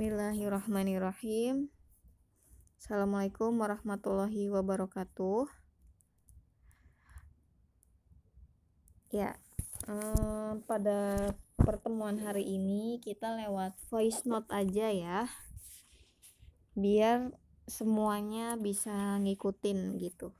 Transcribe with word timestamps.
Bismillahirrahmanirrahim. 0.00 1.68
Assalamualaikum 2.80 3.52
warahmatullahi 3.52 4.48
wabarakatuh. 4.48 5.44
Ya, 9.12 9.36
eh, 9.84 10.52
pada 10.64 11.28
pertemuan 11.60 12.16
hari 12.16 12.48
ini 12.48 13.04
kita 13.04 13.44
lewat 13.44 13.76
voice 13.92 14.24
note 14.24 14.48
aja 14.48 14.88
ya, 14.88 15.28
biar 16.72 17.36
semuanya 17.68 18.56
bisa 18.56 19.20
ngikutin 19.20 20.00
gitu. 20.00 20.32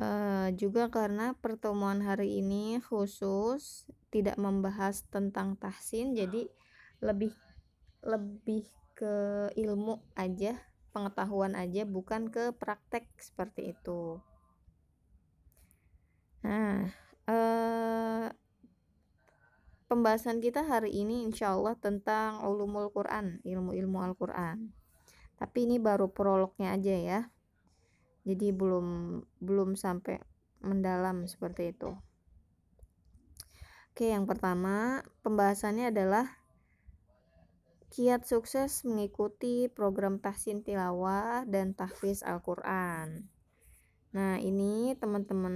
Uh, 0.00 0.48
juga 0.56 0.88
karena 0.88 1.36
pertemuan 1.36 2.00
hari 2.00 2.40
ini 2.40 2.80
khusus 2.80 3.84
tidak 4.08 4.40
membahas 4.40 5.04
tentang 5.12 5.60
tahsin, 5.60 6.16
jadi 6.16 6.48
lebih 7.00 7.32
lebih 8.04 8.64
ke 8.96 9.48
ilmu 9.56 10.00
aja 10.16 10.56
pengetahuan 10.92 11.56
aja 11.56 11.88
bukan 11.88 12.28
ke 12.28 12.52
praktek 12.56 13.08
seperti 13.16 13.72
itu. 13.72 14.20
Nah 16.44 16.88
eh, 17.28 18.26
pembahasan 19.88 20.44
kita 20.44 20.64
hari 20.64 20.92
ini 20.92 21.24
insya 21.24 21.56
Allah 21.56 21.76
tentang 21.76 22.44
ulumul 22.44 22.92
Quran 22.92 23.40
ilmu-ilmu 23.44 23.98
Al-Quran. 24.04 24.72
Tapi 25.40 25.64
ini 25.64 25.80
baru 25.80 26.12
prolognya 26.12 26.76
aja 26.76 26.96
ya. 26.96 27.20
Jadi 28.28 28.52
belum 28.52 29.18
belum 29.40 29.80
sampai 29.80 30.20
mendalam 30.60 31.24
seperti 31.24 31.72
itu. 31.72 31.96
Oke, 33.90 34.12
yang 34.12 34.28
pertama 34.28 35.00
pembahasannya 35.24 35.88
adalah 35.88 36.39
Kiat 37.90 38.22
sukses 38.22 38.86
mengikuti 38.86 39.66
program 39.66 40.22
tahsin 40.22 40.62
tilawah 40.62 41.42
dan 41.42 41.74
tahfiz 41.74 42.22
Al-Quran. 42.22 43.26
Nah, 44.14 44.38
ini 44.38 44.94
teman-teman 44.94 45.54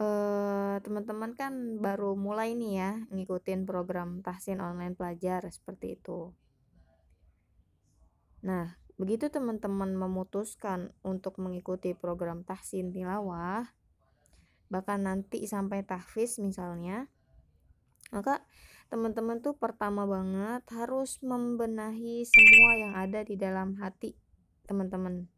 uh, 0.00 0.76
teman-teman 0.80 1.36
kan 1.36 1.76
baru 1.76 2.16
mulai 2.16 2.56
nih 2.56 2.72
ya 2.72 2.92
ngikutin 3.12 3.68
program 3.68 4.24
tahsin 4.24 4.64
online 4.64 4.96
pelajar 4.96 5.44
seperti 5.52 6.00
itu. 6.00 6.32
Nah, 8.40 8.80
begitu 8.96 9.28
teman-teman 9.28 9.92
memutuskan 9.92 10.96
untuk 11.04 11.36
mengikuti 11.36 11.92
program 11.92 12.48
tahsin 12.48 12.96
tilawah, 12.96 13.76
bahkan 14.72 15.04
nanti 15.04 15.44
sampai 15.44 15.84
tahfiz 15.84 16.40
misalnya, 16.40 17.12
maka 18.08 18.40
teman-teman 18.90 19.38
tuh 19.38 19.54
pertama 19.54 20.02
banget 20.04 20.66
harus 20.74 21.22
membenahi 21.22 22.26
semua 22.26 22.70
yang 22.74 22.92
ada 22.98 23.22
di 23.22 23.38
dalam 23.38 23.78
hati 23.78 24.18
teman-teman 24.66 25.30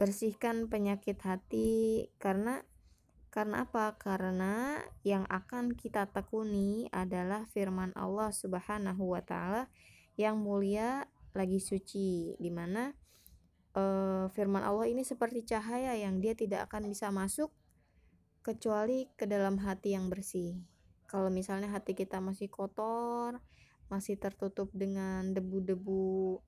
bersihkan 0.00 0.64
penyakit 0.72 1.20
hati 1.20 2.08
karena 2.16 2.64
karena 3.30 3.62
apa? 3.62 3.94
Karena 3.94 4.80
yang 5.06 5.22
akan 5.30 5.76
kita 5.78 6.10
tekuni 6.10 6.90
adalah 6.90 7.46
firman 7.52 7.94
Allah 7.94 8.34
Subhanahu 8.34 9.14
wa 9.14 9.22
taala 9.22 9.70
yang 10.18 10.40
mulia 10.40 11.06
lagi 11.30 11.62
suci 11.62 12.34
di 12.34 12.50
mana 12.50 12.90
uh, 13.78 14.26
firman 14.34 14.66
Allah 14.66 14.90
ini 14.90 15.06
seperti 15.06 15.46
cahaya 15.46 15.94
yang 15.94 16.18
dia 16.18 16.34
tidak 16.34 16.66
akan 16.66 16.90
bisa 16.90 17.14
masuk 17.14 17.54
kecuali 18.42 19.06
ke 19.14 19.30
dalam 19.30 19.62
hati 19.62 19.94
yang 19.94 20.10
bersih 20.10 20.58
kalau 21.10 21.26
misalnya 21.26 21.66
hati 21.74 21.98
kita 21.98 22.22
masih 22.22 22.46
kotor 22.46 23.42
masih 23.90 24.14
tertutup 24.14 24.70
dengan 24.70 25.34
debu-debu 25.34 26.38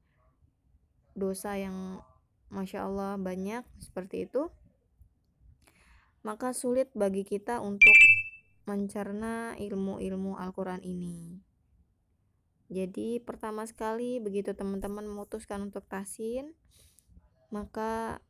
dosa 1.19 1.59
yang 1.59 1.99
masya 2.55 2.87
Allah 2.87 3.19
banyak 3.19 3.67
seperti 3.83 4.31
itu 4.31 4.47
maka 6.23 6.55
sulit 6.55 6.87
bagi 6.95 7.27
kita 7.27 7.59
untuk 7.59 7.99
mencerna 8.63 9.59
ilmu-ilmu 9.59 10.39
Al-Quran 10.39 10.79
ini. 10.87 11.43
Jadi 12.71 13.19
pertama 13.19 13.67
sekali 13.67 14.23
begitu 14.23 14.55
teman-teman 14.55 15.03
memutuskan 15.05 15.67
untuk 15.67 15.83
tasin 15.91 16.55
maka 17.53 18.23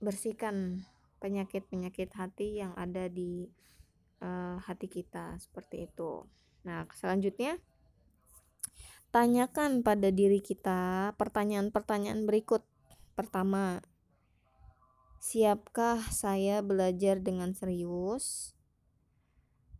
bersihkan 0.00 0.86
penyakit-penyakit 1.20 2.14
hati 2.16 2.62
yang 2.64 2.72
ada 2.78 3.10
di 3.10 3.50
uh, 4.26 4.58
hati 4.58 4.90
kita 4.90 5.38
seperti 5.38 5.86
itu. 5.86 6.26
Nah, 6.66 6.82
selanjutnya 6.90 7.62
tanyakan 9.14 9.86
pada 9.86 10.10
diri 10.10 10.42
kita 10.42 11.14
pertanyaan-pertanyaan 11.14 12.26
berikut. 12.26 12.66
Pertama, 13.14 13.80
siapkah 15.22 16.02
saya 16.10 16.60
belajar 16.60 17.22
dengan 17.22 17.54
serius? 17.54 18.52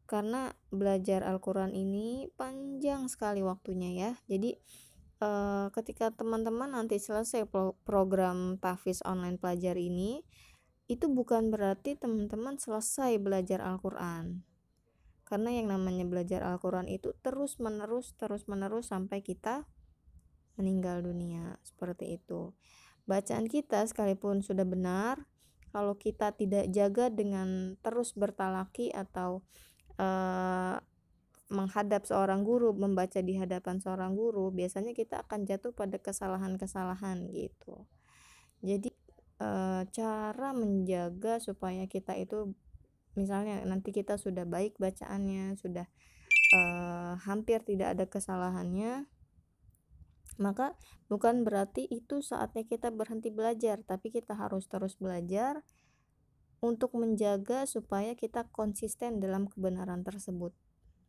Karena 0.07 0.55
belajar 0.71 1.27
Al-Qur'an 1.27 1.75
ini 1.75 2.31
panjang 2.39 3.11
sekali 3.11 3.43
waktunya 3.43 3.91
ya. 3.93 4.11
Jadi 4.31 4.55
uh, 5.21 5.69
ketika 5.75 6.15
teman-teman 6.15 6.73
nanti 6.73 7.03
selesai 7.03 7.51
pro 7.51 7.75
program 7.83 8.57
tahfiz 8.63 9.03
online 9.03 9.37
pelajar 9.37 9.75
ini, 9.75 10.23
itu 10.87 11.11
bukan 11.11 11.51
berarti 11.51 11.99
teman-teman 11.99 12.59
selesai 12.63 13.19
belajar 13.19 13.59
Al-Quran. 13.59 14.47
Karena 15.27 15.51
yang 15.51 15.67
namanya 15.75 16.07
belajar 16.07 16.47
Al-Quran 16.47 16.87
itu 16.87 17.11
terus 17.19 17.59
menerus 17.59 18.15
terus 18.15 18.47
menerus 18.47 18.95
sampai 18.95 19.27
kita 19.27 19.67
meninggal 20.55 21.03
dunia. 21.03 21.59
Seperti 21.67 22.23
itu. 22.23 22.55
Bacaan 23.11 23.51
kita 23.51 23.83
sekalipun 23.87 24.47
sudah 24.47 24.63
benar 24.63 25.27
kalau 25.75 25.99
kita 25.99 26.31
tidak 26.39 26.71
jaga 26.71 27.11
dengan 27.11 27.75
terus 27.83 28.15
bertalaki 28.15 28.95
atau 28.95 29.43
uh, 29.99 30.79
menghadap 31.47 32.03
seorang 32.03 32.43
guru 32.43 32.75
membaca 32.75 33.23
di 33.23 33.39
hadapan 33.39 33.79
seorang 33.79 34.19
guru 34.19 34.51
biasanya 34.51 34.91
kita 34.95 35.23
akan 35.27 35.47
jatuh 35.47 35.71
pada 35.71 35.99
kesalahan-kesalahan 35.99 37.31
gitu. 37.31 37.87
Jadi 38.67 38.91
uh, 39.41 39.83
cara 39.91 40.49
menjaga 40.53 41.41
supaya 41.43 41.85
kita 41.89 42.17
itu 42.17 42.55
misalnya 43.17 43.65
nanti 43.65 43.97
kita 43.97 44.21
sudah 44.21 44.45
baik 44.45 44.77
bacaannya 44.77 45.57
sudah 45.57 45.89
uh, 46.53 47.17
hampir 47.25 47.65
tidak 47.65 47.97
ada 47.97 48.05
kesalahannya 48.05 49.09
maka 50.37 50.77
bukan 51.09 51.49
berarti 51.49 51.89
itu 51.89 52.21
saatnya 52.21 52.69
kita 52.69 52.93
berhenti 52.93 53.33
belajar 53.33 53.81
tapi 53.81 54.13
kita 54.13 54.37
harus 54.37 54.69
terus 54.69 55.01
belajar 55.01 55.65
untuk 56.61 56.97
menjaga 56.97 57.65
supaya 57.69 58.17
kita 58.17 58.49
konsisten 58.53 59.21
dalam 59.21 59.49
kebenaran 59.49 60.05
tersebut. 60.05 60.53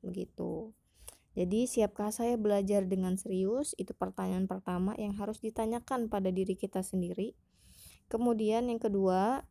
Begitu. 0.03 0.71
Jadi 1.37 1.69
siapkah 1.69 2.09
saya 2.09 2.33
belajar 2.39 2.87
dengan 2.89 3.15
serius? 3.19 3.77
Itu 3.77 3.93
pertanyaan 3.93 4.49
pertama 4.49 4.97
yang 4.97 5.13
harus 5.15 5.37
ditanyakan 5.43 6.09
pada 6.09 6.33
diri 6.33 6.57
kita 6.57 6.81
sendiri 6.81 7.37
Kemudian 8.07 8.71
yang 8.71 8.79
kedua, 8.79 9.43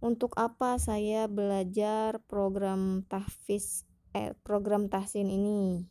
untuk 0.00 0.34
apa 0.40 0.80
saya 0.80 1.28
belajar 1.28 2.18
program 2.24 3.04
tahfiz 3.06 3.84
eh, 4.16 4.34
program 4.42 4.88
tahsin 4.88 5.28
ini 5.28 5.86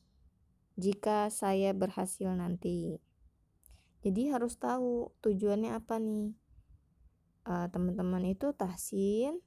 jika 0.75 1.29
saya 1.29 1.71
berhasil 1.71 2.31
nanti. 2.33 2.99
Jadi 3.99 4.31
harus 4.31 4.55
tahu 4.57 5.11
tujuannya 5.23 5.75
apa 5.75 5.99
nih. 5.99 6.35
eh, 7.49 7.67
teman-teman 7.71 8.27
itu 8.29 8.51
tahsin 8.53 9.39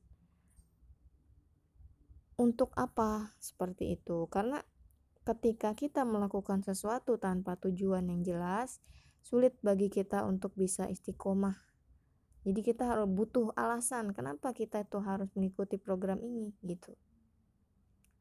untuk 2.41 2.75
apa 2.75 3.31
seperti 3.39 3.95
itu 4.01 4.27
karena 4.27 4.65
ketika 5.23 5.77
kita 5.79 6.03
melakukan 6.03 6.67
sesuatu 6.67 7.15
tanpa 7.21 7.55
tujuan 7.61 8.11
yang 8.11 8.27
jelas 8.27 8.83
sulit 9.23 9.55
bagi 9.63 9.87
kita 9.87 10.27
untuk 10.27 10.51
bisa 10.59 10.91
istiqomah 10.91 11.72
jadi 12.43 12.61
kita 12.63 12.85
harus 12.87 13.07
butuh 13.07 13.55
alasan 13.55 14.11
kenapa 14.11 14.51
kita 14.55 14.83
itu 14.83 14.99
harus 15.03 15.31
mengikuti 15.35 15.79
program 15.79 16.19
ini 16.23 16.55
gitu 16.67 16.95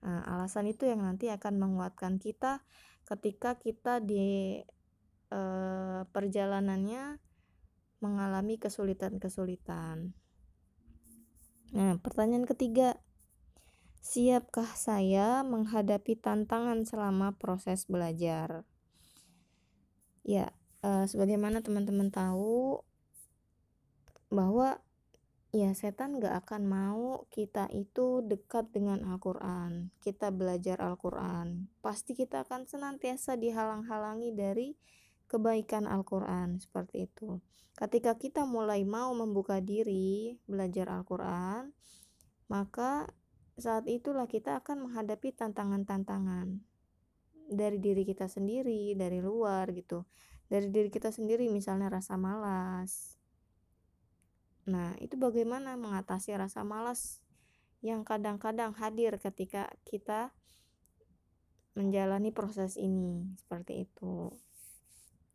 nah, 0.01 0.21
alasan 0.37 0.69
itu 0.69 0.85
yang 0.85 1.01
nanti 1.01 1.29
akan 1.29 1.57
menguatkan 1.57 2.21
kita 2.21 2.61
ketika 3.05 3.57
kita 3.57 3.97
di 3.97 4.61
e, 5.29 5.41
perjalanannya 6.05 7.17
mengalami 8.01 8.61
kesulitan-kesulitan 8.61 10.13
nah 11.71 11.93
pertanyaan 12.03 12.45
ketiga 12.45 12.99
Siapkah 14.01 14.73
saya 14.73 15.45
menghadapi 15.45 16.17
tantangan 16.17 16.89
selama 16.89 17.37
proses 17.37 17.85
belajar? 17.85 18.65
Ya, 20.25 20.57
e, 20.81 21.05
sebagaimana 21.05 21.61
teman-teman 21.61 22.09
tahu, 22.09 22.81
bahwa 24.31 24.79
Ya, 25.51 25.75
setan 25.75 26.23
gak 26.23 26.47
akan 26.47 26.63
mau 26.63 27.27
kita 27.27 27.67
itu 27.75 28.23
dekat 28.23 28.71
dengan 28.71 29.03
Al-Quran, 29.03 29.91
kita 29.99 30.31
belajar 30.31 30.79
Al-Quran. 30.79 31.67
Pasti 31.83 32.15
kita 32.15 32.47
akan 32.47 32.71
senantiasa 32.71 33.35
dihalang-halangi 33.35 34.31
dari 34.31 34.79
kebaikan 35.27 35.91
Al-Quran, 35.91 36.63
seperti 36.63 37.11
itu. 37.11 37.43
Ketika 37.75 38.15
kita 38.15 38.47
mulai 38.47 38.87
mau 38.87 39.11
membuka 39.11 39.59
diri 39.59 40.39
belajar 40.47 40.87
Al-Quran, 40.87 41.75
maka 42.47 43.11
saat 43.59 43.91
itulah 43.91 44.31
kita 44.31 44.63
akan 44.63 44.87
menghadapi 44.87 45.35
tantangan-tantangan 45.35 46.63
dari 47.51 47.75
diri 47.83 48.07
kita 48.07 48.31
sendiri, 48.31 48.95
dari 48.95 49.19
luar 49.19 49.67
gitu. 49.75 50.07
Dari 50.47 50.71
diri 50.71 50.87
kita 50.87 51.11
sendiri 51.11 51.51
misalnya 51.51 51.91
rasa 51.91 52.15
malas, 52.15 53.20
Nah, 54.69 54.93
itu 55.01 55.17
bagaimana 55.17 55.73
mengatasi 55.73 56.37
rasa 56.37 56.61
malas 56.61 57.21
yang 57.81 58.05
kadang-kadang 58.05 58.77
hadir 58.77 59.17
ketika 59.17 59.73
kita 59.89 60.29
menjalani 61.73 62.29
proses 62.29 62.77
ini, 62.77 63.25
seperti 63.41 63.89
itu. 63.89 64.29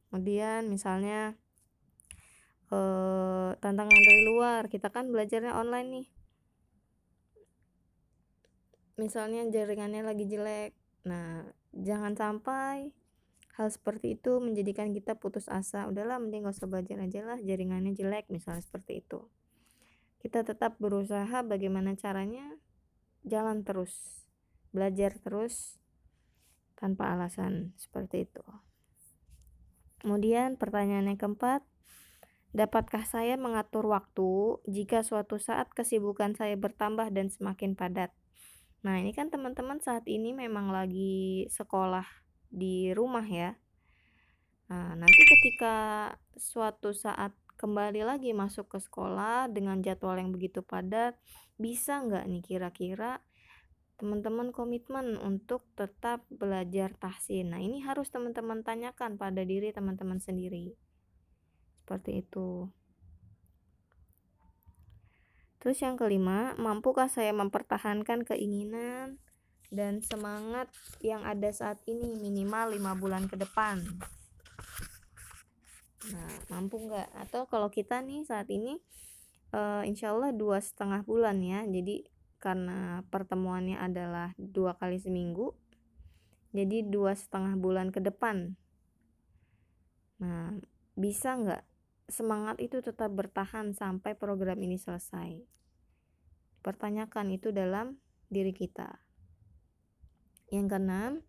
Kemudian 0.06 0.70
misalnya 0.70 1.34
eh, 2.70 3.50
tantangan 3.58 4.00
dari 4.06 4.22
luar, 4.30 4.70
kita 4.70 4.94
kan 4.94 5.10
belajarnya 5.10 5.58
online 5.58 5.88
nih. 5.90 6.06
Misalnya 8.96 9.44
jaringannya 9.50 10.06
lagi 10.06 10.24
jelek. 10.24 10.72
Nah, 11.04 11.44
jangan 11.74 12.16
sampai 12.16 12.94
hal 13.56 13.72
seperti 13.72 14.20
itu 14.20 14.36
menjadikan 14.38 14.92
kita 14.92 15.16
putus 15.16 15.48
asa. 15.48 15.88
Udahlah 15.88 16.20
mending 16.20 16.44
gak 16.44 16.60
usah 16.60 16.68
belajar 16.68 17.00
aja 17.00 17.20
lah 17.24 17.38
jaringannya 17.40 17.96
jelek 17.96 18.28
misalnya 18.28 18.60
seperti 18.60 19.00
itu. 19.00 19.24
Kita 20.20 20.44
tetap 20.44 20.76
berusaha 20.76 21.40
bagaimana 21.44 21.96
caranya 21.96 22.44
jalan 23.24 23.64
terus 23.64 24.24
belajar 24.76 25.16
terus 25.18 25.80
tanpa 26.76 27.16
alasan 27.16 27.72
seperti 27.80 28.28
itu. 28.28 28.44
Kemudian 30.04 30.60
pertanyaan 30.60 31.08
yang 31.08 31.16
keempat 31.16 31.64
Dapatkah 32.56 33.04
saya 33.04 33.36
mengatur 33.36 33.84
waktu 33.84 34.56
jika 34.64 35.04
suatu 35.04 35.36
saat 35.36 35.68
kesibukan 35.76 36.32
saya 36.32 36.56
bertambah 36.56 37.12
dan 37.12 37.28
semakin 37.28 37.76
padat? 37.76 38.16
Nah, 38.80 38.96
ini 38.96 39.12
kan 39.12 39.28
teman-teman 39.28 39.76
saat 39.84 40.08
ini 40.08 40.32
memang 40.32 40.72
lagi 40.72 41.44
sekolah 41.52 42.25
di 42.50 42.90
rumah 42.96 43.24
ya. 43.24 43.54
Nah, 44.66 44.98
nanti 44.98 45.22
ketika 45.22 45.74
suatu 46.34 46.90
saat 46.90 47.30
kembali 47.56 48.04
lagi 48.04 48.34
masuk 48.36 48.76
ke 48.76 48.78
sekolah 48.82 49.48
dengan 49.48 49.80
jadwal 49.80 50.18
yang 50.18 50.34
begitu 50.34 50.60
padat, 50.60 51.16
bisa 51.56 52.02
nggak 52.02 52.24
nih 52.28 52.42
kira-kira 52.44 53.22
teman-teman 53.96 54.52
komitmen 54.52 55.16
untuk 55.16 55.64
tetap 55.72 56.20
belajar 56.28 56.92
tahsin. 57.00 57.56
Nah, 57.56 57.60
ini 57.64 57.80
harus 57.80 58.12
teman-teman 58.12 58.60
tanyakan 58.60 59.16
pada 59.16 59.40
diri 59.40 59.72
teman-teman 59.72 60.20
sendiri. 60.20 60.76
Seperti 61.80 62.20
itu. 62.20 62.68
Terus 65.56 65.80
yang 65.80 65.96
kelima, 65.96 66.52
mampukah 66.60 67.08
saya 67.08 67.32
mempertahankan 67.32 68.28
keinginan 68.28 69.18
dan 69.70 70.02
semangat 70.02 70.70
yang 71.02 71.26
ada 71.26 71.50
saat 71.50 71.82
ini 71.90 72.14
minimal 72.18 72.74
lima 72.74 72.92
bulan 72.94 73.26
ke 73.26 73.34
depan. 73.34 73.82
Nah 76.12 76.30
mampu 76.52 76.78
nggak? 76.86 77.08
Atau 77.26 77.50
kalau 77.50 77.66
kita 77.70 77.98
nih 78.02 78.22
saat 78.22 78.46
ini 78.50 78.78
uh, 79.50 79.82
insya 79.82 80.14
Allah 80.14 80.30
dua 80.30 80.62
setengah 80.62 81.02
bulan 81.02 81.42
ya. 81.42 81.66
Jadi 81.66 82.06
karena 82.36 83.02
pertemuannya 83.10 83.80
adalah 83.80 84.36
dua 84.36 84.76
kali 84.76 85.00
seminggu 85.00 85.56
jadi 86.54 86.84
dua 86.86 87.12
setengah 87.12 87.58
bulan 87.58 87.90
ke 87.92 88.00
depan. 88.00 88.54
Nah 90.22 90.56
bisa 90.96 91.36
nggak 91.36 91.64
semangat 92.06 92.62
itu 92.62 92.80
tetap 92.80 93.12
bertahan 93.12 93.74
sampai 93.74 94.14
program 94.14 94.56
ini 94.62 94.78
selesai? 94.78 95.42
Pertanyakan 96.62 97.34
itu 97.34 97.50
dalam 97.50 97.98
diri 98.30 98.54
kita 98.56 99.05
yang 100.52 100.70
keenam, 100.70 101.26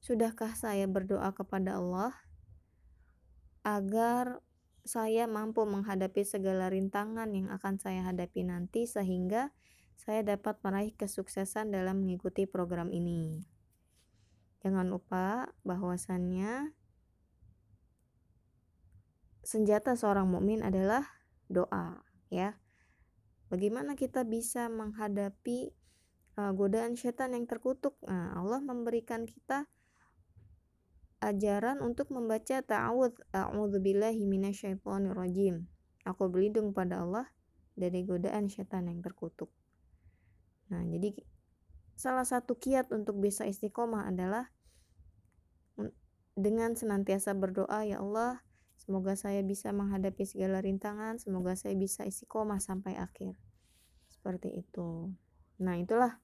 sudahkah 0.00 0.56
saya 0.56 0.88
berdoa 0.88 1.32
kepada 1.36 1.76
Allah 1.76 2.14
agar 3.66 4.40
saya 4.86 5.26
mampu 5.26 5.66
menghadapi 5.66 6.22
segala 6.22 6.70
rintangan 6.70 7.26
yang 7.34 7.50
akan 7.50 7.82
saya 7.82 8.06
hadapi 8.06 8.46
nanti 8.46 8.86
sehingga 8.86 9.50
saya 9.98 10.22
dapat 10.22 10.62
meraih 10.62 10.94
kesuksesan 10.94 11.74
dalam 11.74 12.06
mengikuti 12.06 12.46
program 12.46 12.94
ini. 12.94 13.42
Jangan 14.62 14.86
lupa 14.86 15.50
bahwasannya 15.66 16.70
senjata 19.42 19.98
seorang 19.98 20.30
mukmin 20.30 20.62
adalah 20.62 21.02
doa, 21.50 22.06
ya. 22.30 22.58
Bagaimana 23.50 23.94
kita 23.94 24.26
bisa 24.26 24.66
menghadapi 24.70 25.74
uh, 26.36 26.52
godaan 26.52 26.94
setan 26.94 27.32
yang 27.32 27.48
terkutuk. 27.48 27.96
Nah, 28.04 28.36
Allah 28.36 28.60
memberikan 28.62 29.24
kita 29.24 29.66
ajaran 31.24 31.80
untuk 31.80 32.12
membaca 32.12 32.60
ta'awudz 32.60 33.32
a'udzubillahi 33.32 34.22
minasyaitonirrajim. 34.28 35.64
Aku 36.06 36.30
berlindung 36.30 36.70
pada 36.76 37.02
Allah 37.02 37.26
dari 37.74 38.04
godaan 38.06 38.46
setan 38.46 38.86
yang 38.86 39.00
terkutuk. 39.02 39.50
Nah, 40.70 40.84
jadi 40.86 41.16
salah 41.96 42.28
satu 42.28 42.54
kiat 42.54 42.92
untuk 42.92 43.18
bisa 43.18 43.48
istiqomah 43.48 44.06
adalah 44.12 44.52
dengan 46.36 46.76
senantiasa 46.76 47.32
berdoa, 47.32 47.88
ya 47.88 48.04
Allah, 48.04 48.44
semoga 48.76 49.16
saya 49.16 49.40
bisa 49.40 49.72
menghadapi 49.72 50.28
segala 50.28 50.60
rintangan, 50.60 51.16
semoga 51.16 51.56
saya 51.56 51.72
bisa 51.72 52.04
istiqomah 52.04 52.60
sampai 52.60 52.92
akhir. 52.92 53.40
Seperti 54.12 54.52
itu. 54.60 55.16
Nah, 55.64 55.80
itulah 55.80 56.20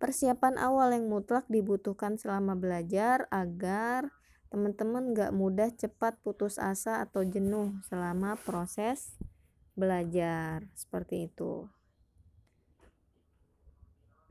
Persiapan 0.00 0.56
awal 0.56 0.96
yang 0.96 1.12
mutlak 1.12 1.44
dibutuhkan 1.52 2.16
selama 2.16 2.56
belajar 2.56 3.28
agar 3.28 4.08
teman-teman 4.48 5.12
gak 5.12 5.36
mudah 5.36 5.68
cepat 5.76 6.16
putus 6.24 6.56
asa 6.56 7.04
atau 7.04 7.20
jenuh 7.20 7.76
selama 7.84 8.40
proses 8.40 9.20
belajar 9.76 10.64
seperti 10.72 11.28
itu. 11.28 11.68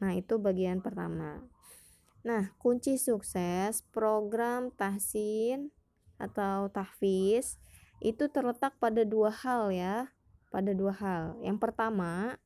Nah, 0.01 0.17
itu 0.17 0.41
bagian 0.41 0.81
pertama. 0.81 1.45
Nah, 2.25 2.51
kunci 2.57 2.97
sukses 2.97 3.85
program 3.93 4.73
tahsin 4.73 5.69
atau 6.17 6.67
tahfiz 6.73 7.61
itu 8.01 8.25
terletak 8.27 8.73
pada 8.81 9.05
dua 9.05 9.31
hal 9.31 9.69
ya, 9.69 10.09
pada 10.49 10.73
dua 10.73 10.97
hal. 10.97 11.37
Yang 11.45 11.61
pertama, 11.61 12.41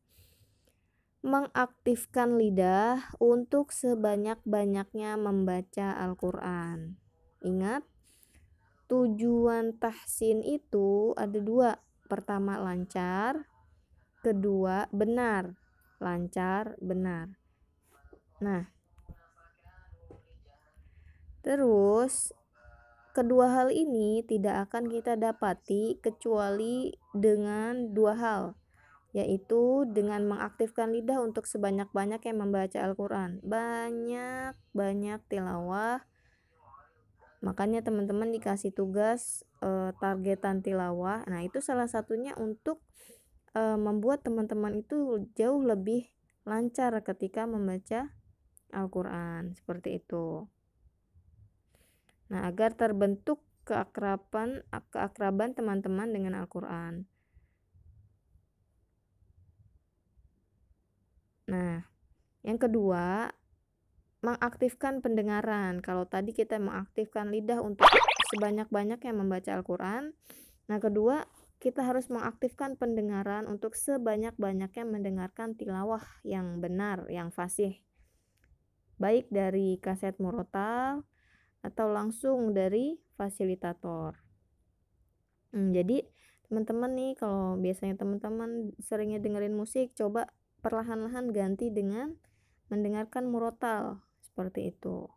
mengaktifkan 1.23 2.35
lidah 2.35 3.15
untuk 3.15 3.71
sebanyak-banyaknya 3.71 5.15
membaca 5.15 5.95
Al-Quran. 5.95 6.99
Ingat, 7.39 7.87
tujuan 8.91 9.79
tahsin 9.79 10.43
itu 10.43 11.15
ada 11.15 11.39
dua. 11.39 11.79
Pertama 12.11 12.59
lancar, 12.59 13.47
kedua 14.19 14.91
benar. 14.91 15.55
Lancar, 16.03 16.75
benar. 16.83 17.39
Nah, 18.43 18.67
terus 21.39 22.35
kedua 23.15 23.47
hal 23.47 23.71
ini 23.71 24.27
tidak 24.27 24.67
akan 24.67 24.91
kita 24.91 25.15
dapati 25.15 26.03
kecuali 26.03 26.91
dengan 27.15 27.95
dua 27.95 28.13
hal 28.19 28.43
yaitu 29.13 29.85
dengan 29.85 30.25
mengaktifkan 30.25 30.89
lidah 30.89 31.21
untuk 31.21 31.45
sebanyak-banyak 31.45 32.17
yang 32.25 32.37
membaca 32.41 32.81
Al-Quran. 32.81 33.45
Banyak-banyak 33.45 35.21
tilawah. 35.29 36.01
Makanya 37.45 37.85
teman-teman 37.85 38.33
dikasih 38.33 38.73
tugas 38.73 39.45
e, 39.61 39.93
targetan 40.01 40.65
tilawah. 40.65 41.21
Nah 41.29 41.45
itu 41.45 41.61
salah 41.61 41.85
satunya 41.85 42.33
untuk 42.41 42.81
e, 43.53 43.61
membuat 43.77 44.25
teman-teman 44.25 44.81
itu 44.81 45.29
jauh 45.37 45.61
lebih 45.61 46.09
lancar 46.49 46.97
ketika 47.05 47.45
membaca 47.45 48.09
Al-Quran. 48.73 49.53
Seperti 49.53 50.01
itu. 50.01 50.49
Nah 52.33 52.49
agar 52.49 52.73
terbentuk 52.73 53.45
keakraban 53.61 54.65
keakraban 54.89 55.53
teman-teman 55.53 56.09
dengan 56.09 56.33
Al-Quran 56.35 57.12
Nah, 61.53 61.85
yang 62.41 62.57
kedua, 62.57 63.29
mengaktifkan 64.25 65.05
pendengaran. 65.05 65.85
Kalau 65.85 66.09
tadi 66.09 66.33
kita 66.33 66.57
mengaktifkan 66.57 67.29
lidah 67.29 67.61
untuk 67.61 67.85
sebanyak-banyak 68.33 68.97
yang 69.05 69.21
membaca 69.21 69.53
Al-Quran. 69.53 70.17
Nah, 70.65 70.79
kedua, 70.81 71.29
kita 71.61 71.85
harus 71.85 72.09
mengaktifkan 72.09 72.73
pendengaran 72.75 73.45
untuk 73.45 73.77
sebanyak-banyaknya 73.77 74.83
mendengarkan 74.83 75.53
tilawah 75.53 76.01
yang 76.25 76.57
benar, 76.57 77.05
yang 77.13 77.29
fasih. 77.29 77.77
Baik 78.97 79.29
dari 79.29 79.77
kaset 79.77 80.17
murotal 80.17 81.05
atau 81.61 81.87
langsung 81.87 82.51
dari 82.51 82.97
fasilitator. 83.15 84.17
Hmm, 85.53 85.69
jadi 85.71 86.03
teman-teman 86.49 86.91
nih 86.91 87.11
kalau 87.15 87.55
biasanya 87.55 87.95
teman-teman 87.95 88.75
seringnya 88.83 89.23
dengerin 89.23 89.55
musik, 89.55 89.95
coba 89.95 90.27
perlahan-lahan 90.63 91.35
ganti 91.35 91.67
dengan 91.67 92.15
mendengarkan 92.71 93.27
murotal 93.27 93.99
seperti 94.23 94.71
itu. 94.71 95.11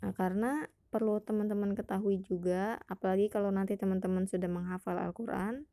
Nah, 0.00 0.14
karena 0.14 0.70
perlu 0.94 1.18
teman-teman 1.18 1.74
ketahui 1.74 2.22
juga, 2.22 2.78
apalagi 2.86 3.26
kalau 3.26 3.50
nanti 3.50 3.74
teman-teman 3.74 4.30
sudah 4.30 4.46
menghafal 4.46 4.94
Al-Quran, 4.94 5.66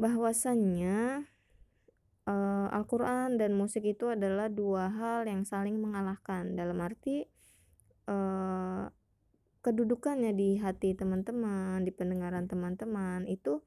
bahwasannya 0.00 1.28
uh, 2.24 2.68
Al-Quran 2.72 3.36
dan 3.36 3.52
musik 3.54 3.84
itu 3.84 4.08
adalah 4.08 4.48
dua 4.48 4.88
hal 4.88 5.28
yang 5.28 5.44
saling 5.44 5.76
mengalahkan. 5.76 6.56
Dalam 6.56 6.80
arti 6.80 7.28
uh, 8.08 8.88
kedudukannya 9.60 10.32
di 10.32 10.56
hati 10.58 10.96
teman-teman, 10.96 11.84
di 11.84 11.92
pendengaran 11.92 12.48
teman-teman 12.48 13.28
itu 13.28 13.60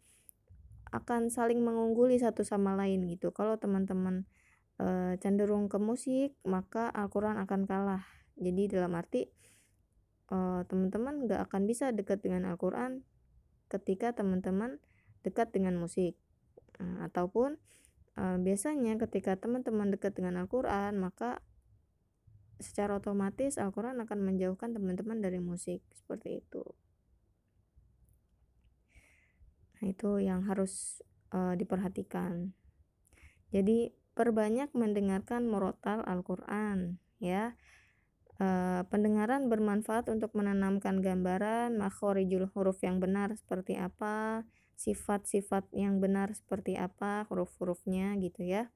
akan 0.91 1.33
saling 1.33 1.59
mengungguli 1.63 2.19
satu 2.19 2.45
sama 2.45 2.75
lain 2.75 3.07
gitu. 3.07 3.35
Kalau 3.35 3.59
teman-teman 3.59 4.27
uh, 4.79 5.13
cenderung 5.19 5.67
ke 5.67 5.79
musik, 5.81 6.35
maka 6.47 6.91
Al-Quran 6.91 7.39
akan 7.43 7.67
kalah. 7.67 8.03
Jadi 8.37 8.69
dalam 8.69 8.93
arti 8.93 9.27
teman-teman 10.67 11.23
nggak 11.23 11.47
akan 11.47 11.63
bisa 11.63 11.95
dekat 11.95 12.19
dengan 12.19 12.51
Al-Quran 12.51 13.07
ketika 13.71 14.11
teman-teman 14.11 14.79
dekat 15.23 15.51
dengan 15.51 15.79
musik 15.79 16.15
uh, 16.79 17.07
ataupun 17.07 17.59
uh, 18.19 18.37
biasanya 18.39 18.95
ketika 19.07 19.35
teman-teman 19.35 19.91
dekat 19.91 20.15
dengan 20.15 20.39
Al-Quran 20.43 20.99
maka 20.99 21.43
secara 22.59 22.97
otomatis 22.97 23.59
Al-Quran 23.59 23.99
akan 24.03 24.19
menjauhkan 24.23 24.75
teman-teman 24.75 25.19
dari 25.23 25.39
musik 25.39 25.83
seperti 25.93 26.43
itu 26.43 26.63
nah 29.77 29.85
itu 29.87 30.17
yang 30.21 30.45
harus 30.45 31.01
uh, 31.31 31.53
diperhatikan 31.53 32.51
jadi 33.53 33.93
perbanyak 34.17 34.73
mendengarkan 34.73 35.45
murotal 35.45 36.01
Al-Quran 36.03 36.97
ya 37.21 37.53
Uh, 38.37 38.85
pendengaran 38.93 39.49
bermanfaat 39.49 40.13
untuk 40.13 40.29
menanamkan 40.37 41.01
gambaran 41.01 41.73
makhorijul 41.73 42.53
huruf 42.53 42.77
yang 42.85 43.01
benar 43.01 43.33
seperti 43.33 43.81
apa, 43.81 44.45
sifat-sifat 44.77 45.65
yang 45.73 45.97
benar 45.97 46.37
seperti 46.37 46.77
apa, 46.77 47.25
huruf-hurufnya 47.33 48.13
gitu 48.21 48.45
ya. 48.45 48.69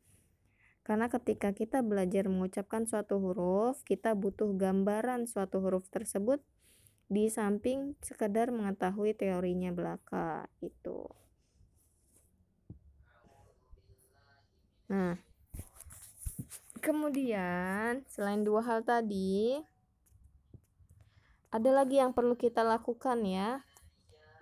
Karena 0.82 1.14
ketika 1.14 1.54
kita 1.54 1.86
belajar 1.86 2.26
mengucapkan 2.26 2.90
suatu 2.90 3.22
huruf, 3.22 3.86
kita 3.86 4.18
butuh 4.18 4.50
gambaran 4.58 5.30
suatu 5.30 5.62
huruf 5.62 5.86
tersebut 5.94 6.42
di 7.12 7.28
samping 7.28 8.00
sekedar 8.00 8.56
mengetahui 8.56 9.12
teorinya 9.12 9.76
belaka 9.76 10.48
itu. 10.64 11.12
Nah, 14.88 15.20
Kemudian, 16.82 18.02
selain 18.10 18.42
dua 18.42 18.66
hal 18.66 18.82
tadi, 18.82 19.54
ada 21.54 21.70
lagi 21.70 22.02
yang 22.02 22.10
perlu 22.10 22.34
kita 22.34 22.66
lakukan 22.66 23.22
ya 23.22 23.62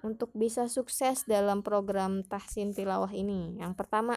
untuk 0.07 0.31
bisa 0.31 0.71
sukses 0.71 1.27
dalam 1.27 1.67
program 1.67 2.23
tahsin 2.23 2.71
tilawah 2.71 3.11
ini. 3.11 3.59
Yang 3.59 3.75
pertama, 3.75 4.15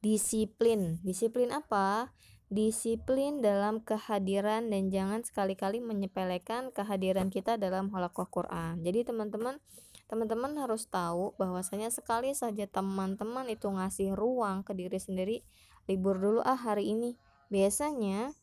disiplin. 0.00 0.96
Disiplin 1.04 1.52
apa? 1.52 2.08
Disiplin 2.46 3.42
dalam 3.42 3.82
kehadiran 3.82 4.70
dan 4.70 4.88
jangan 4.94 5.26
sekali-kali 5.26 5.82
menyepelekan 5.82 6.70
kehadiran 6.70 7.26
kita 7.26 7.58
dalam 7.58 7.90
halakoh 7.90 8.30
Quran. 8.30 8.86
Jadi 8.86 9.02
teman-teman, 9.02 9.58
teman-teman 10.06 10.54
harus 10.62 10.86
tahu 10.86 11.34
bahwasanya 11.34 11.90
sekali 11.90 12.30
saja 12.38 12.70
teman-teman 12.70 13.50
itu 13.50 13.66
ngasih 13.66 14.14
ruang 14.14 14.62
ke 14.62 14.78
diri 14.78 14.98
sendiri 15.02 15.42
libur 15.86 16.18
dulu 16.18 16.40
ah 16.42 16.58
hari 16.58 16.90
ini 16.94 17.14
biasanya 17.46 18.34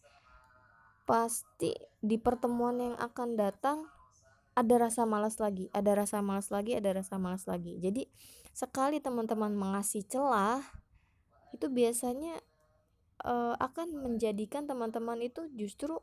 pasti 1.03 1.75
di 1.99 2.15
pertemuan 2.15 2.79
yang 2.79 2.95
akan 2.95 3.35
datang 3.35 3.87
ada 4.53 4.75
rasa 4.77 5.03
malas 5.03 5.41
lagi, 5.41 5.67
ada 5.73 5.91
rasa 5.97 6.21
malas 6.21 6.53
lagi, 6.53 6.77
ada 6.77 6.93
rasa 6.95 7.17
malas 7.19 7.43
lagi. 7.49 7.81
Jadi 7.81 8.07
sekali 8.53 9.01
teman-teman 9.01 9.51
mengasih 9.51 10.05
celah 10.07 10.61
itu 11.51 11.67
biasanya 11.67 12.37
uh, 13.23 13.55
akan 13.57 14.03
menjadikan 14.03 14.67
teman-teman 14.67 15.19
itu 15.23 15.47
justru 15.55 15.99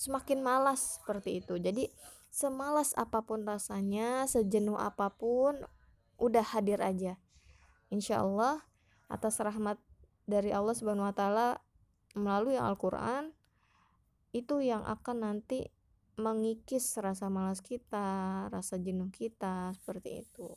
semakin 0.00 0.40
malas 0.40 1.00
seperti 1.00 1.44
itu. 1.44 1.60
Jadi 1.60 1.92
semalas 2.32 2.96
apa 2.96 3.20
pun 3.20 3.44
rasanya, 3.44 4.24
sejenuh 4.24 4.80
apa 4.80 5.12
pun, 5.12 5.60
udah 6.16 6.44
hadir 6.56 6.80
aja. 6.80 7.20
Insya 7.92 8.24
Allah 8.24 8.64
atas 9.12 9.36
rahmat 9.42 9.76
dari 10.24 10.54
Allah 10.54 10.72
Subhanahu 10.72 11.08
wa 11.08 11.16
taala 11.16 11.48
melalui 12.14 12.56
Al-Qur'an 12.56 13.34
itu 14.30 14.62
yang 14.62 14.86
akan 14.86 15.26
nanti 15.26 15.66
mengikis 16.14 16.94
rasa 17.02 17.26
malas 17.32 17.58
kita, 17.64 18.46
rasa 18.52 18.78
jenuh 18.78 19.10
kita 19.10 19.74
seperti 19.74 20.22
itu. 20.22 20.54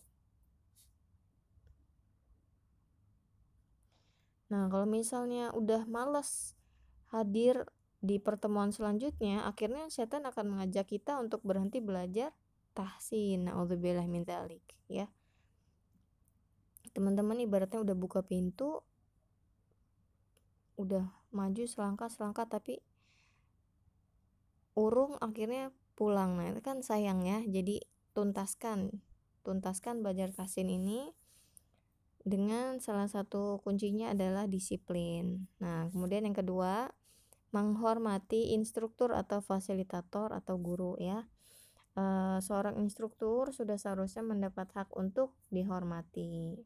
Nah, 4.53 4.69
kalau 4.69 4.85
misalnya 4.85 5.49
udah 5.57 5.89
malas 5.89 6.53
hadir 7.09 7.65
di 8.05 8.21
pertemuan 8.21 8.69
selanjutnya, 8.69 9.49
akhirnya 9.49 9.89
setan 9.89 10.29
akan 10.29 10.53
mengajak 10.53 10.85
kita 10.85 11.17
untuk 11.17 11.41
berhenti 11.41 11.81
belajar 11.81 12.29
tahsin. 12.77 13.49
Nauzubillah 13.49 14.05
min 14.05 14.21
dzalik, 14.21 14.61
ya. 14.85 15.09
Teman-teman 16.93 17.41
ibaratnya 17.41 17.81
udah 17.81 17.97
buka 17.97 18.21
pintu 18.21 18.85
udah 20.73 21.05
maju 21.29 21.63
selangkah 21.69 22.09
selangkah 22.09 22.45
tapi 22.49 22.81
urung 24.77 25.17
akhirnya 25.21 25.73
pulang. 25.97 26.37
Nah 26.37 26.53
itu 26.53 26.61
kan 26.61 26.85
sayang 26.85 27.25
ya. 27.25 27.41
Jadi 27.45 27.81
tuntaskan 28.13 29.01
tuntaskan 29.41 30.05
belajar 30.05 30.33
kasin 30.33 30.69
ini 30.69 31.13
dengan 32.23 32.79
salah 32.79 33.11
satu 33.11 33.59
kuncinya 33.61 34.15
adalah 34.15 34.47
disiplin. 34.47 35.47
Nah 35.59 35.91
kemudian 35.91 36.23
yang 36.23 36.35
kedua 36.35 36.91
menghormati 37.51 38.55
instruktur 38.55 39.13
atau 39.13 39.43
fasilitator 39.43 40.33
atau 40.33 40.55
guru 40.57 40.97
ya. 40.97 41.27
E, 41.93 42.03
seorang 42.41 42.81
instruktur 42.81 43.53
sudah 43.53 43.77
seharusnya 43.77 44.25
mendapat 44.25 44.71
hak 44.73 44.89
untuk 44.97 45.37
dihormati. 45.53 46.57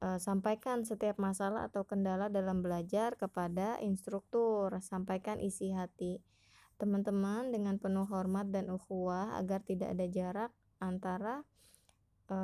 E, 0.00 0.08
sampaikan 0.16 0.88
setiap 0.88 1.20
masalah 1.20 1.68
atau 1.68 1.84
kendala 1.84 2.32
dalam 2.32 2.64
belajar 2.64 3.18
kepada 3.20 3.76
instruktur, 3.84 4.72
sampaikan 4.80 5.36
isi 5.42 5.74
hati 5.74 6.24
teman-teman 6.74 7.54
dengan 7.54 7.78
penuh 7.78 8.06
hormat 8.10 8.50
dan 8.50 8.66
ukhuwah 8.66 9.38
agar 9.38 9.62
tidak 9.62 9.94
ada 9.94 10.06
jarak 10.10 10.50
antara 10.82 11.46
e, 12.28 12.38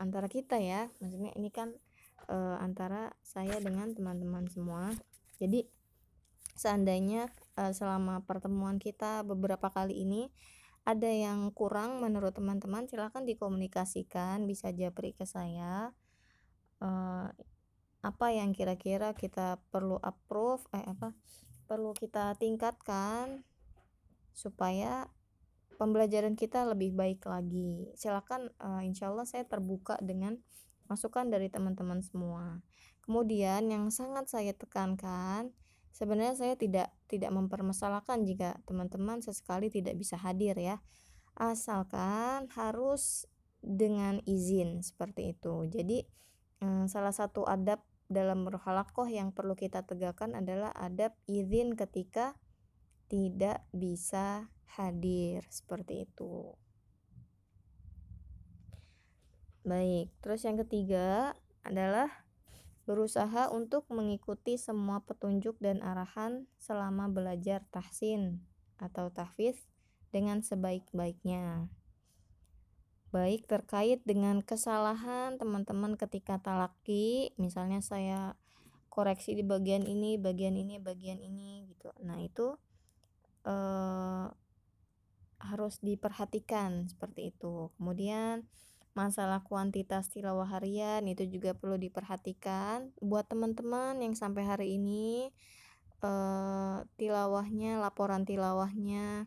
antara 0.00 0.26
kita 0.26 0.58
ya. 0.58 0.88
Maksudnya 1.02 1.32
ini 1.38 1.50
kan 1.50 1.74
e, 2.26 2.36
antara 2.58 3.14
saya 3.22 3.58
dengan 3.58 3.94
teman-teman 3.94 4.48
semua. 4.48 4.92
Jadi 5.38 5.66
seandainya 6.54 7.30
e, 7.58 7.72
selama 7.74 8.22
pertemuan 8.24 8.76
kita 8.82 9.26
beberapa 9.26 9.70
kali 9.70 10.02
ini 10.06 10.32
ada 10.82 11.06
yang 11.06 11.54
kurang 11.54 12.02
menurut 12.02 12.34
teman-teman 12.34 12.90
silahkan 12.90 13.22
dikomunikasikan 13.22 14.42
bisa 14.50 14.74
japri 14.74 15.14
ke 15.14 15.22
saya 15.22 15.94
uh, 16.82 17.30
apa 18.02 18.26
yang 18.34 18.50
kira-kira 18.50 19.14
kita 19.14 19.62
perlu 19.70 20.02
approve 20.02 20.66
eh 20.74 20.82
apa 20.82 21.14
perlu 21.70 21.94
kita 21.94 22.34
tingkatkan 22.34 23.46
supaya 24.34 25.06
pembelajaran 25.82 26.38
kita 26.38 26.62
lebih 26.70 26.94
baik 26.94 27.26
lagi. 27.26 27.90
Silakan 27.98 28.54
uh, 28.62 28.86
insya 28.86 29.10
Allah 29.10 29.26
saya 29.26 29.42
terbuka 29.42 29.98
dengan 29.98 30.38
masukan 30.86 31.26
dari 31.26 31.50
teman-teman 31.50 31.98
semua. 32.06 32.62
Kemudian 33.02 33.66
yang 33.66 33.90
sangat 33.90 34.30
saya 34.30 34.54
tekankan 34.54 35.50
sebenarnya 35.90 36.38
saya 36.38 36.54
tidak 36.54 36.94
tidak 37.10 37.34
mempermasalahkan 37.34 38.22
jika 38.22 38.62
teman-teman 38.62 39.18
sesekali 39.18 39.74
tidak 39.74 39.98
bisa 39.98 40.14
hadir 40.14 40.54
ya. 40.54 40.78
Asalkan 41.34 42.46
harus 42.54 43.26
dengan 43.58 44.22
izin 44.22 44.86
seperti 44.86 45.34
itu. 45.34 45.66
Jadi 45.66 46.06
Hmm, 46.62 46.86
salah 46.86 47.10
satu 47.10 47.42
adab 47.42 47.82
dalam 48.06 48.46
berhalakoh 48.46 49.10
yang 49.10 49.34
perlu 49.34 49.58
kita 49.58 49.82
tegakkan 49.82 50.38
adalah 50.38 50.70
adab 50.78 51.10
izin 51.26 51.74
ketika 51.74 52.38
tidak 53.10 53.66
bisa 53.74 54.46
hadir 54.76 55.44
seperti 55.52 56.08
itu. 56.08 56.56
Baik 59.62 60.10
terus 60.24 60.42
yang 60.42 60.58
ketiga 60.58 61.38
adalah 61.62 62.10
berusaha 62.82 63.46
untuk 63.54 63.86
mengikuti 63.94 64.58
semua 64.58 65.06
petunjuk 65.06 65.54
dan 65.62 65.78
arahan 65.86 66.50
selama 66.58 67.06
belajar 67.06 67.62
tahsin 67.70 68.42
atau 68.74 69.14
tahfiz 69.14 69.54
dengan 70.10 70.42
sebaik-baiknya. 70.42 71.70
Baik 73.14 73.46
terkait 73.46 74.02
dengan 74.02 74.42
kesalahan 74.42 75.38
teman-teman 75.38 75.94
ketika 75.94 76.42
talaki 76.42 77.30
misalnya 77.38 77.78
saya 77.84 78.34
koreksi 78.90 79.38
di 79.38 79.44
bagian 79.46 79.86
ini 79.86 80.18
bagian 80.18 80.58
ini 80.58 80.82
bagian 80.82 81.22
ini 81.22 81.70
gitu. 81.70 81.94
Nah 82.02 82.18
itu 82.18 82.56
eh, 83.46 84.26
harus 85.42 85.82
diperhatikan 85.82 86.86
seperti 86.86 87.34
itu. 87.34 87.74
Kemudian 87.76 88.46
masalah 88.92 89.40
kuantitas 89.42 90.12
tilawah 90.12 90.46
harian 90.46 91.02
itu 91.08 91.26
juga 91.26 91.56
perlu 91.56 91.76
diperhatikan. 91.80 92.92
Buat 93.02 93.32
teman-teman 93.32 93.98
yang 93.98 94.14
sampai 94.14 94.46
hari 94.46 94.78
ini 94.78 95.32
eh, 96.04 96.78
tilawahnya 96.96 97.82
laporan 97.82 98.22
tilawahnya 98.22 99.26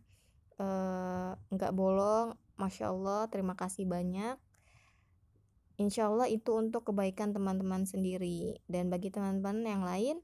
eh, 0.62 1.32
nggak 1.36 1.74
bolong 1.76 2.38
Masya 2.56 2.96
Allah 2.96 3.28
terima 3.28 3.60
kasih 3.60 3.84
banyak. 3.84 4.40
Insya 5.76 6.08
Allah 6.08 6.32
itu 6.32 6.56
untuk 6.56 6.88
kebaikan 6.88 7.36
teman-teman 7.36 7.84
sendiri. 7.84 8.64
Dan 8.72 8.88
bagi 8.88 9.12
teman-teman 9.12 9.68
yang 9.68 9.84
lain 9.84 10.24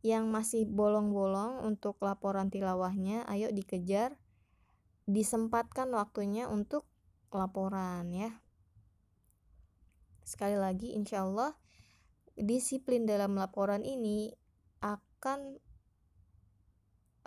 yang 0.00 0.30
masih 0.32 0.64
bolong-bolong 0.64 1.66
untuk 1.66 2.00
laporan 2.00 2.48
tilawahnya 2.48 3.26
ayo 3.26 3.50
dikejar 3.50 4.16
disempatkan 5.06 5.90
waktunya 5.94 6.50
untuk 6.50 6.86
laporan 7.30 8.10
ya 8.10 8.42
Sekali 10.26 10.58
lagi, 10.58 10.90
insya 10.98 11.22
Allah 11.22 11.54
disiplin 12.34 13.06
dalam 13.06 13.38
laporan 13.38 13.86
ini 13.86 14.34
akan 14.82 15.62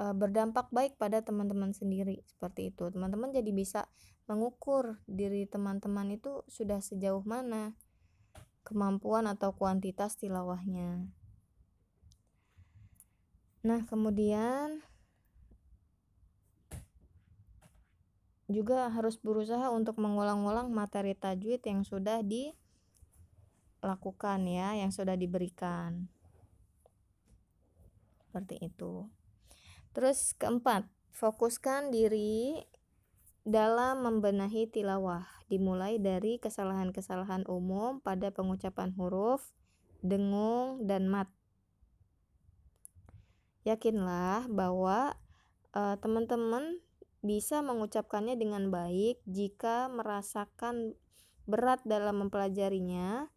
uh, 0.04 0.12
berdampak 0.12 0.68
baik 0.76 1.00
pada 1.00 1.24
teman-teman 1.24 1.72
sendiri 1.72 2.20
seperti 2.28 2.76
itu. 2.76 2.92
Teman-teman 2.92 3.32
jadi 3.32 3.56
bisa 3.56 3.88
mengukur 4.28 5.00
diri 5.08 5.48
teman-teman 5.48 6.12
itu 6.12 6.44
sudah 6.52 6.84
sejauh 6.84 7.24
mana 7.24 7.80
kemampuan 8.68 9.32
atau 9.32 9.56
kuantitas 9.56 10.20
tilawahnya. 10.20 11.08
Nah, 13.64 13.88
kemudian 13.88 14.84
juga 18.50 18.90
harus 18.90 19.22
berusaha 19.22 19.70
untuk 19.70 20.02
mengulang-ulang 20.02 20.74
materi 20.74 21.14
tajwid 21.14 21.62
yang 21.70 21.86
sudah 21.86 22.26
di 22.26 22.50
lakukan 23.86 24.44
ya 24.50 24.74
yang 24.76 24.90
sudah 24.90 25.14
diberikan. 25.14 26.10
Seperti 28.26 28.58
itu. 28.66 29.06
Terus 29.94 30.34
keempat 30.34 30.90
fokuskan 31.14 31.94
diri 31.94 32.66
dalam 33.46 34.02
membenahi 34.04 34.66
tilawah. 34.70 35.26
Dimulai 35.50 35.98
dari 35.98 36.38
kesalahan-kesalahan 36.38 37.46
umum 37.50 38.02
pada 38.02 38.30
pengucapan 38.30 38.94
huruf 38.94 39.54
dengung 40.02 40.86
dan 40.86 41.10
mat. 41.10 41.30
Yakinlah 43.66 44.50
bahwa 44.50 45.18
uh, 45.74 45.98
teman-teman 46.02 46.82
bisa 47.20 47.60
mengucapkannya 47.60 48.40
dengan 48.40 48.72
baik 48.72 49.20
jika 49.28 49.92
merasakan 49.92 50.96
berat 51.50 51.84
dalam 51.84 52.28
mempelajarinya 52.28 53.28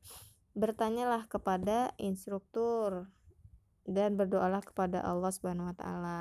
bertanyalah 0.52 1.26
kepada 1.26 1.96
instruktur 1.96 3.08
dan 3.88 4.14
berdoalah 4.14 4.62
kepada 4.62 5.02
Allah 5.02 5.32
Subhanahu 5.32 5.72
wa 5.72 5.76
taala. 5.76 6.20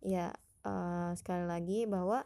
Ya, 0.00 0.32
uh, 0.64 1.12
sekali 1.18 1.44
lagi 1.44 1.84
bahwa 1.84 2.24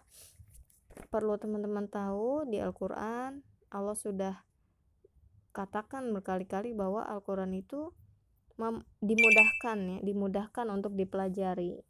perlu 1.09 1.41
teman-teman 1.41 1.89
tahu 1.89 2.45
di 2.47 2.61
Al-Qur'an 2.61 3.41
Allah 3.73 3.97
sudah 3.97 4.35
katakan 5.51 6.13
berkali-kali 6.15 6.77
bahwa 6.77 7.07
Al-Qur'an 7.09 7.51
itu 7.57 7.91
dimudahkan 9.01 9.79
ya, 9.81 9.99
dimudahkan 10.05 10.67
untuk 10.69 10.93
dipelajari. 10.93 11.81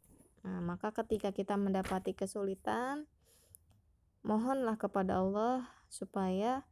Nah, 0.41 0.59
maka 0.61 0.89
ketika 0.93 1.29
kita 1.29 1.53
mendapati 1.57 2.17
kesulitan, 2.17 3.05
mohonlah 4.25 4.77
kepada 4.77 5.21
Allah 5.21 5.69
supaya 5.89 6.65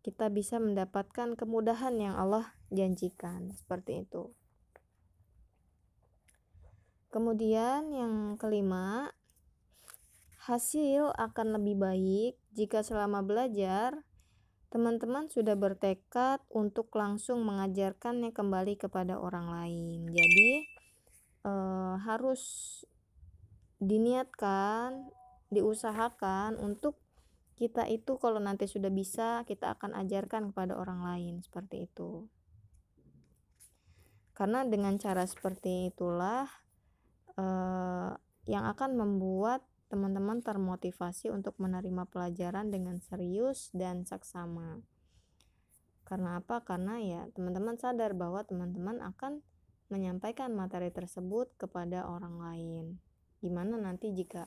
kita 0.00 0.32
bisa 0.32 0.56
mendapatkan 0.56 1.36
kemudahan 1.36 1.92
yang 2.00 2.16
Allah 2.16 2.56
janjikan 2.72 3.52
seperti 3.52 4.08
itu. 4.08 4.32
Kemudian 7.10 7.90
yang 7.90 8.38
kelima, 8.40 9.12
hasil 10.46 11.12
akan 11.18 11.58
lebih 11.60 11.76
baik 11.76 12.32
jika 12.54 12.80
selama 12.80 13.20
belajar 13.20 14.06
teman-teman 14.70 15.26
sudah 15.26 15.58
bertekad 15.58 16.38
untuk 16.48 16.94
langsung 16.94 17.42
mengajarkannya 17.42 18.30
kembali 18.30 18.78
kepada 18.78 19.18
orang 19.18 19.50
lain. 19.50 20.06
Jadi 20.14 20.70
eh, 21.44 21.94
harus 22.04 22.42
diniatkan, 23.80 25.08
diusahakan 25.48 26.60
untuk 26.60 27.00
kita 27.60 27.84
itu 27.92 28.16
kalau 28.16 28.40
nanti 28.40 28.64
sudah 28.64 28.88
bisa 28.88 29.44
kita 29.44 29.76
akan 29.76 29.92
ajarkan 29.92 30.52
kepada 30.52 30.80
orang 30.80 31.04
lain 31.04 31.34
seperti 31.44 31.88
itu. 31.88 32.28
Karena 34.32 34.64
dengan 34.64 34.96
cara 34.96 35.28
seperti 35.28 35.92
itulah 35.92 36.48
eh, 37.36 38.12
yang 38.48 38.64
akan 38.64 38.96
membuat 38.96 39.60
teman-teman 39.90 40.38
termotivasi 40.40 41.34
untuk 41.34 41.58
menerima 41.58 42.06
pelajaran 42.08 42.70
dengan 42.70 43.02
serius 43.02 43.74
dan 43.74 44.06
saksama. 44.06 44.80
Karena 46.06 46.38
apa? 46.38 46.62
Karena 46.62 47.02
ya 47.02 47.26
teman-teman 47.34 47.74
sadar 47.76 48.14
bahwa 48.14 48.46
teman-teman 48.46 49.02
akan 49.02 49.42
menyampaikan 49.90 50.54
materi 50.54 50.88
tersebut 50.94 51.52
kepada 51.58 52.06
orang 52.06 52.38
lain. 52.38 52.84
Gimana 53.42 53.76
nanti 53.76 54.14
jika 54.14 54.46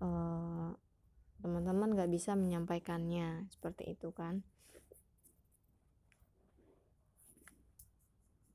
uh, 0.00 0.70
teman-teman 1.42 1.98
gak 1.98 2.10
bisa 2.10 2.38
menyampaikannya? 2.38 3.50
Seperti 3.50 3.98
itu 3.98 4.14
kan 4.14 4.46